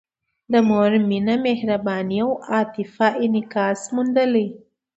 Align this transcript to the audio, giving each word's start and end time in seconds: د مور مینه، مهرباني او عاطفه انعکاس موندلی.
د 0.51 0.53
مور 0.67 0.91
مینه، 1.09 1.35
مهرباني 1.45 2.17
او 2.25 2.29
عاطفه 2.51 3.07
انعکاس 3.25 3.79
موندلی. 3.93 4.47